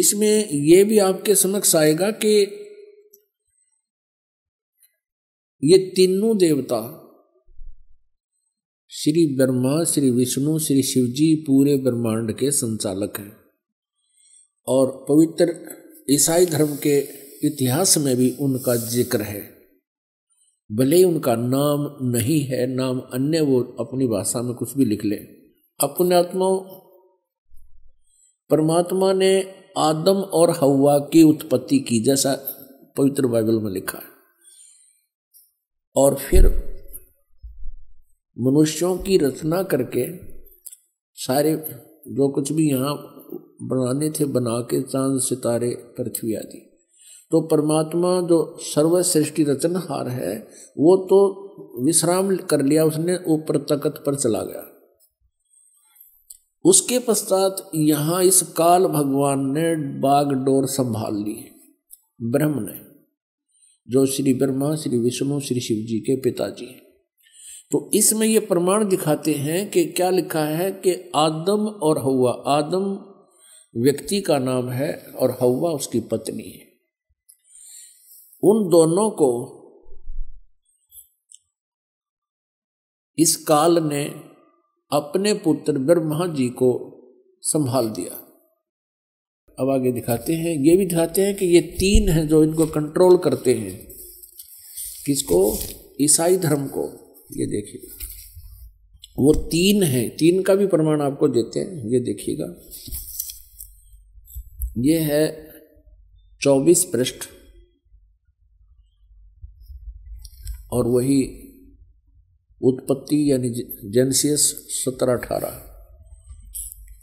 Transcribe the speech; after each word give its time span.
इसमें 0.00 0.48
यह 0.50 0.84
भी 0.84 0.98
आपके 0.98 1.34
समक्ष 1.34 1.76
आएगा 1.76 2.10
कि 2.10 2.56
ये 5.64 5.78
तीनों 5.78 6.38
देवता, 6.38 6.96
श्री 8.88 9.36
ब्रह्मा, 9.36 9.84
श्री 9.84 10.10
विष्णु, 10.10 10.58
श्री 10.58 10.82
शिव 10.82 11.06
जी 11.06 11.34
पूरे 11.34 11.76
ब्रह्मांड 11.76 12.32
के 12.32 12.50
संचालक 12.50 13.18
हैं। 13.18 13.36
और 14.68 15.06
पवित्र 15.08 15.54
ईसाई 16.10 16.46
धर्म 16.46 16.76
के 16.76 16.98
इतिहास 17.46 17.98
में 17.98 18.16
भी 18.16 18.30
उनका 18.40 18.76
ज़िक्र 18.76 19.22
है। 19.22 19.42
भले 20.72 20.96
ही 20.96 21.04
उनका 21.04 21.36
नाम 21.36 22.10
नहीं 22.10 22.40
है, 22.40 22.66
नाम 22.66 23.00
अन्य 23.00 23.40
वो 23.40 23.60
अपनी 23.60 24.06
भाषा 24.06 24.42
में 24.42 24.54
कुछ 24.54 24.76
भी 24.76 24.84
लिख 24.84 25.04
ले। 25.04 25.16
अपने 25.80 26.14
आत्मा, 26.14 26.46
परमात्मा 28.50 29.12
ने 29.12 29.59
आदम 29.78 30.16
और 30.16 30.50
हवा 30.50 30.98
की 30.98 31.22
उत्पत्ति 31.22 31.78
की, 31.78 32.00
जैसा 32.00 32.38
पवित्र 32.96 33.26
बाइबल 33.26 33.60
में 33.60 33.70
लिखा 33.70 33.98
है। 33.98 34.04
और 35.96 36.14
फिर 36.14 36.46
मनुष्यों 38.38 38.98
की 38.98 39.18
रचना 39.18 39.62
करके 39.62 40.30
सारे 41.14 41.56
जो 42.08 42.28
कुछ 42.28 42.52
भी 42.52 42.70
यहाँ 42.70 42.94
बनाने 43.62 44.10
थे, 44.10 44.24
बना 44.24 44.60
के 44.60 44.82
चाँद, 44.82 45.20
सितारे, 45.20 45.70
पृथ्वी 45.70 46.34
आदि। 46.34 46.66
तो 47.30 47.40
परमात्मा 47.40 48.20
जो 48.20 48.56
सर्व 48.60 49.02
सृष्टि 49.02 49.44
रचनहार 49.44 50.08
है, 50.08 50.48
वो 50.78 50.96
तो 50.96 51.50
विश्राम 51.84 52.36
कर 52.36 52.62
लिया 52.62 52.84
उसने 52.84 53.18
ऊपर 53.28 53.58
तकत 53.58 54.02
पर 54.06 54.14
चला 54.14 54.42
गया। 54.42 54.79
उसके 56.64 56.98
पश्चात 56.98 57.70
यहाँ 57.74 58.22
इस 58.22 58.42
काल 58.42 58.86
भगवान 58.86 59.40
ने 59.40 59.76
बागडोर 59.76 60.66
संभाल 60.66 61.14
ली 61.16 61.50
ब्रह्म 62.22 62.54
ने, 62.58 62.80
जो 63.88 64.06
श्री 64.06 64.34
ब्रह्मा, 64.34 64.76
श्री 64.76 64.98
विष्णु, 64.98 65.40
श्री 65.40 65.60
शिव 65.60 65.76
जी 65.76 65.98
के 65.98 66.16
पिताजी 66.16 66.66
हैं। 66.66 66.82
तो 67.70 67.90
इसमें 67.94 68.26
ये 68.26 68.40
प्रमाण 68.40 68.88
दिखाते 68.88 69.34
हैं 69.34 69.70
कि 69.70 69.84
क्या 69.84 70.10
लिखा 70.10 70.44
है 70.44 70.70
कि 70.72 71.10
आदम 71.16 71.66
और 71.66 71.98
हवा 71.98 72.42
आदम 72.46 73.04
व्यक्ति 73.76 74.20
का 74.20 74.38
नाम 74.38 74.68
है 74.68 75.06
और 75.18 75.30
हवा 75.30 75.70
उसकी 75.70 76.00
पत्नी 76.00 76.50
है। 76.50 76.70
उन 78.42 78.68
दोनों 78.68 79.10
को 79.10 79.56
इस 83.18 83.36
काल 83.36 83.78
ने 83.78 84.29
अपने 84.92 85.34
पुत्र 85.34 85.78
ब्रह्मा 85.78 86.26
जी 86.26 86.48
को 86.48 86.96
संभाल 87.42 87.90
दिया। 87.90 88.26
अब 89.60 89.70
आगे 89.70 89.92
दिखाते 89.92 90.34
हैं, 90.34 90.56
ये 90.56 90.76
भी 90.76 90.86
दिखाते 90.86 91.22
हैं 91.22 91.36
कि 91.36 91.46
ये 91.46 91.60
तीन 91.60 92.08
हैं 92.08 92.28
जो 92.28 92.44
इनको 92.44 92.66
कंट्रोल 92.66 93.18
करते 93.18 93.54
हैं। 93.54 93.92
किसको? 95.06 95.58
ईसाई 96.00 96.36
धर्म 96.36 96.66
को। 96.66 97.14
ये 97.36 97.46
देखिए। 97.46 97.80
वो 99.18 99.34
तीन 99.34 99.82
हैं। 99.82 100.16
तीन 100.16 100.42
का 100.42 100.54
भी 100.54 100.66
प्रमाण 100.66 101.00
आपको 101.00 101.28
देते 101.28 101.60
हैं। 101.60 101.88
ये 101.88 102.00
देखिएगा। 102.00 102.54
ये 104.78 104.98
है 104.98 105.50
चौबीस 106.40 106.84
पृष्ठ। 106.84 107.16
और 110.72 110.88
वही 110.88 111.49
उत्पत्ति 112.62 113.32
यानी 113.32 113.50
जेनसियस 113.90 114.40
सत्रह 114.70 115.12
अठारह। 115.12 115.50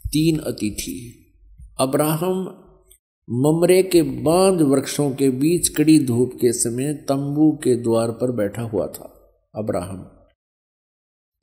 तीन 0.06 0.38
अतिथि। 0.38 1.24
अब्राहम 1.80 2.64
ममरे 3.30 3.82
के 3.82 4.02
बाँध 4.02 4.60
वृक्षों 4.60 5.10
के 5.10 5.30
बीच 5.30 5.68
कड़ी 5.68 6.04
धूप 6.04 6.32
के 6.40 6.52
समय 6.52 6.94
तंबू 6.94 7.52
के 7.52 7.76
द्वार 7.76 8.10
पर 8.10 8.32
बैठा 8.32 8.62
हुआ 8.62 8.86
था, 8.86 9.30
अब्राहम। 9.54 10.10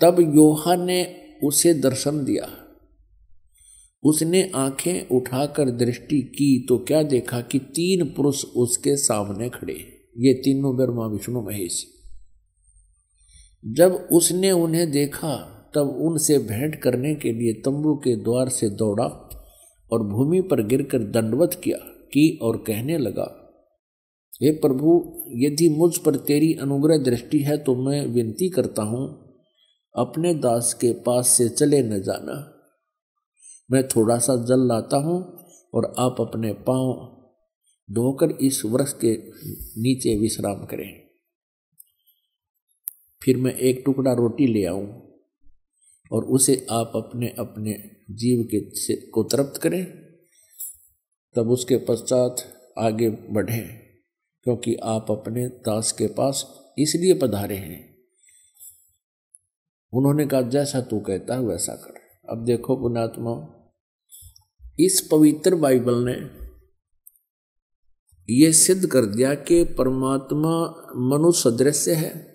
तब 0.01 0.19
योहा 0.35 0.75
ने 0.75 1.17
उसे 1.43 1.73
दर्शन 1.73 2.23
दिया। 2.25 2.47
उसने 4.03 4.51
आँखें 4.55 5.17
उठाकर 5.17 5.69
दृष्टि 5.69 6.21
की 6.21 6.65
तो 6.69 6.77
क्या 6.77 7.03
देखा 7.03 7.41
कि 7.41 7.59
तीन 7.59 8.05
पुरुष 8.05 8.45
उसके 8.45 8.97
सामने 8.97 9.49
खड़े। 9.49 9.73
ये 10.17 10.33
तीनों 10.33 10.77
ब्रह्मा, 10.77 11.07
विष्णु, 11.07 11.41
महेश। 11.41 11.94
जब 13.65 14.07
उसने 14.11 14.51
उन्हें 14.51 14.89
देखा, 14.91 15.35
तब 15.75 15.97
उनसे 16.01 16.37
भेंट 16.39 16.75
करने 16.75 17.13
के 17.15 17.31
लिए 17.31 17.53
तंबू 17.53 17.95
के 17.95 18.15
द्वार 18.15 18.49
से 18.49 18.69
दौड़ा 18.69 19.05
और 19.91 20.03
भूमि 20.07 20.41
पर 20.41 20.61
गिरकर 20.63 21.03
दंडवत 21.11 21.59
किया, 21.63 21.77
की 21.77 22.39
और 22.41 22.57
कहने 22.57 22.97
लगा, 22.97 23.23
हे 24.43 24.51
प्रभु, 24.51 25.21
यदि 25.35 25.69
मुझ 25.69 25.97
पर 25.97 26.15
तेरी 26.15 26.53
अनुग्रह 26.53 26.97
दृष्टि 26.97 27.39
है 27.39 27.57
तो 27.57 27.75
मैं 27.75 28.05
विनती 28.05 28.49
करता 28.49 28.83
हूँ, 28.83 29.07
अपने 29.95 30.33
दास 30.33 30.73
के 30.73 30.91
पास 30.93 31.27
से 31.27 31.49
चले 31.49 31.81
न 31.81 32.01
जाना। 32.01 32.33
मैं 33.69 33.87
थोड़ा 33.87 34.17
सा 34.17 34.35
जल 34.45 34.67
लाता 34.67 34.97
हूँ 34.97 35.17
और 35.73 35.93
आप 35.99 36.15
अपने 36.19 36.53
पाँव 36.53 36.93
धोकर 37.89 38.37
इस 38.41 38.61
वृक्ष 38.65 38.93
के 38.93 39.13
नीचे 39.81 40.15
विश्राम 40.19 40.65
करें। 40.65 41.04
फिर 43.25 43.37
मैं 43.37 43.55
एक 43.55 43.83
टुकड़ा 43.85 44.13
रोटी 44.13 44.47
ले 44.47 44.65
आऊँ 44.65 45.15
और 46.11 46.25
उसे 46.25 46.67
आप 46.71 46.91
अपने 46.95 47.27
अपने 47.27 47.91
जीव 48.11 48.43
के 48.43 48.75
से 48.75 48.95
को 48.95 49.23
तृप्त 49.23 49.61
करें, 49.61 49.85
तब 51.35 51.49
उसके 51.49 51.77
पश्चात 51.77 52.35
आगे 52.77 53.09
बढ़ें, 53.09 53.79
क्योंकि 54.43 54.75
आप 54.75 55.11
अपने 55.11 55.47
दास 55.47 55.91
के 55.91 56.07
पास 56.07 56.61
इसलिए 56.79 57.13
पधारे 57.13 57.55
हैं। 57.55 57.95
उन्होंने 59.93 60.27
कहा, 60.27 60.41
जैसा 60.41 60.81
तू 60.81 60.99
कहता 60.99 61.33
है, 61.33 61.39
वैसा 61.39 61.75
कर। 61.75 61.93
अब 62.29 62.45
देखो 62.45 62.75
पुणात्मा 62.75 63.51
इस 64.79 65.09
पवित्र 65.11 65.55
बाइबल 65.55 65.95
ने 65.95 66.45
यह 68.33 68.51
सिद्ध 68.51 68.87
कर 68.87 69.05
दिया 69.05 69.35
कि 69.35 69.63
परमात्मा 69.63 70.83
मनुष्य 70.95 71.51
सदृश्य 71.51 71.93
है। 71.93 72.34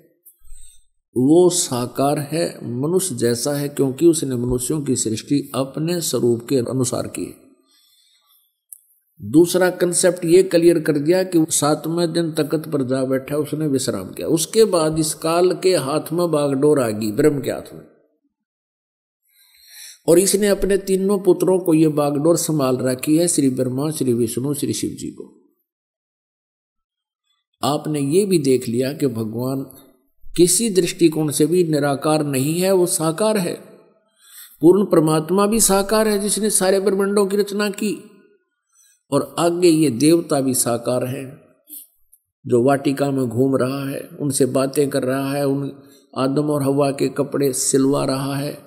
वो 1.16 1.50
साकार 1.50 2.18
है, 2.18 2.58
मनुष्य 2.62 3.14
जैसा 3.14 3.52
है, 3.52 3.68
क्योंकि 3.68 4.06
उसने 4.06 4.36
मनुष्यों 4.36 4.82
की 4.82 4.96
सृष्टि 4.96 5.52
अपने 5.54 6.00
स्वरूप 6.00 6.46
के 6.48 6.56
अनुसार 6.56 7.06
की 7.06 7.36
दूसरा 9.22 9.70
कंसेप्ट 9.70 10.24
ये 10.24 10.42
क्लियर 10.42 10.80
कर 10.80 10.98
दिया 10.98 11.22
कि 11.22 11.46
सातवें 11.48 12.12
दिन 12.12 12.32
तकत 12.32 12.68
पर 12.68 12.82
जा 12.82 13.04
बैठा, 13.04 13.36
उसने 13.36 13.66
विश्राम 13.66 14.08
किया। 14.08 14.28
उसके 14.28 14.64
बाद 14.64 14.98
इस 14.98 15.14
काल 15.14 15.52
के 15.52 15.76
हाथ 15.76 16.12
में 16.12 16.30
बागडोर 16.30 16.80
आ 16.80 16.90
गई, 16.90 17.12
ब्रह्म 17.12 17.40
के 17.40 17.50
हाथ 17.50 17.74
में। 17.74 17.82
और 20.08 20.18
इसने 20.18 20.46
अपने 20.46 20.78
तीनों 20.78 21.18
पुत्रों 21.18 21.58
को 21.58 21.74
ये 21.74 21.88
बागडोर 21.88 22.36
संभाल 22.36 22.76
रखी 22.76 23.16
है, 23.16 23.28
श्री 23.28 23.50
ब्रह्मा, 23.50 23.90
श्री 23.90 24.12
विष्णु, 24.12 24.54
श्री 24.54 24.72
शिव 24.72 24.90
जी 24.90 25.10
को। 25.10 25.40
आपने 27.62 28.00
ये 28.00 28.24
भी 28.26 28.38
देख 28.38 28.68
लिया 28.68 28.92
कि 28.92 29.06
भगवान 29.06 29.86
किसी 30.36 30.70
दृष्टिकोण 30.70 31.30
से 31.30 31.46
भी 31.46 31.64
निराकार 31.64 32.24
नहीं 32.24 32.60
है, 32.60 32.72
वो 32.72 32.86
साकार 32.86 33.38
है। 33.38 33.54
पूर्ण 34.60 34.84
परमात्मा 34.84 35.46
भी 35.46 35.60
साकार 35.60 36.08
है, 36.08 36.18
जिसने 36.18 36.50
सारे 36.50 36.80
ब्रह्मंडों 36.80 37.26
की 37.26 37.36
रचना 37.36 37.70
की। 37.70 38.10
और 39.10 39.34
आगे 39.38 39.68
ये 39.68 39.90
देवता 39.90 40.40
भी 40.40 40.54
साकार 40.54 41.04
है, 41.04 41.42
जो 42.46 42.62
वाटिका 42.62 43.10
में 43.10 43.28
घूम 43.28 43.56
रहा 43.56 43.90
है, 43.90 44.08
उनसे 44.20 44.46
बातें 44.46 44.90
कर 44.90 45.02
रहा 45.02 45.32
है, 45.32 45.46
उन 45.46 45.72
आदम 46.18 46.50
और 46.50 46.62
हवा 46.62 46.90
के 46.90 47.08
कपड़े 47.08 47.52
सिलवा 47.52 48.04
रहा 48.04 48.36
है। 48.36 48.58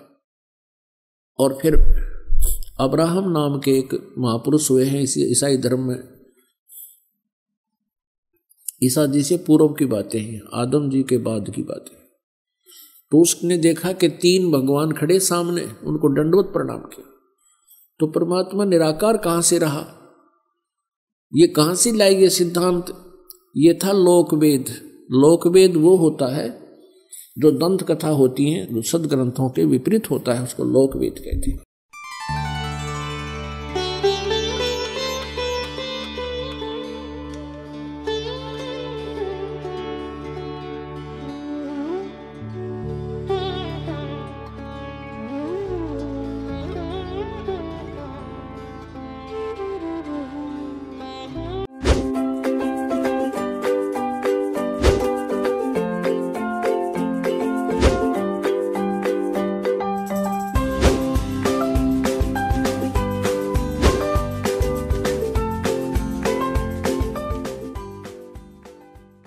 और 1.39 1.57
फिर 1.61 1.73
अब्राहम 2.79 3.31
नाम 3.31 3.59
के 3.59 3.71
एक 3.71 4.13
महापुरुष 4.17 4.71
हुए 4.71 4.85
हैं, 4.85 5.01
इसी 5.01 5.21
ईसाई 5.21 5.57
धर्म 5.57 5.79
में। 5.79 6.12
ईसा 8.85 9.05
जी 9.05 9.23
से 9.23 9.37
पूर्व 9.37 9.67
की 9.67 9.85
बातें 9.85 10.19
हैं, 10.21 10.41
आदम 10.53 10.89
जी 10.89 11.03
के 11.03 11.17
बाद 11.17 11.49
की 11.55 11.61
बातें 11.61 12.03
तो 13.11 13.21
उसने 13.21 13.57
देखा 13.57 13.91
कि 13.91 14.09
तीन 14.09 14.51
भगवान 14.51 14.91
खड़े 14.91 15.19
सामने, 15.19 15.61
उनको 15.61 16.09
दंडवत 16.09 16.53
प्रणाम 16.53 16.77
किया। 16.77 17.09
तो 17.99 18.07
परमात्मा 18.07 18.65
निराकार 18.65 19.17
कहाँ 19.17 19.41
से 19.41 19.57
रहा? 19.57 19.85
ये 21.33 21.47
कहाँ 21.47 21.75
से 21.75 21.91
लाई 21.91 22.15
ये 22.15 22.29
सिद्धांत? 22.29 22.85
ये 23.57 23.73
था 23.73 23.91
लोकवेद। 23.91 24.65
लोकवेद 25.11 25.75
वो 25.75 25.95
होता 25.95 26.35
है, 26.35 26.49
जो 27.37 27.51
दंत 27.51 27.83
कथा 27.83 28.09
होती 28.09 28.51
है, 28.51 28.75
जो 28.75 28.81
सदग्रंथों 28.81 29.49
के 29.49 29.65
विपरीत 29.65 30.11
होता 30.11 30.33
है, 30.33 30.43
उसको 30.43 30.63
लोकवेद 30.63 31.13
कहते 31.19 31.51
हैं। 31.51 31.63